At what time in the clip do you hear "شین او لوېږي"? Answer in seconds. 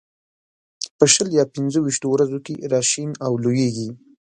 2.91-3.89